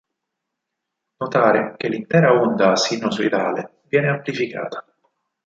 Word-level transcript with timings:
Notare 1.17 1.75
che 1.77 1.87
l'intera 1.87 2.31
onda 2.33 2.75
sinusoidale 2.75 3.81
viene 3.87 4.09
amplificata. 4.09 4.83